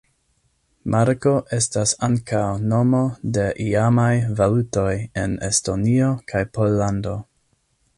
[0.95, 2.41] Marko estas ankaŭ
[2.73, 3.03] nomo
[3.37, 4.09] de iamaj
[4.41, 4.91] valutoj
[5.25, 7.19] en Estonio kaj Pollando.